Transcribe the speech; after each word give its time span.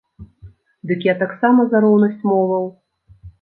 Дык 0.91 1.01
я 1.07 1.15
таксама 1.23 1.67
за 1.75 1.83
роўнасць 1.85 2.27
моваў. 2.31 2.65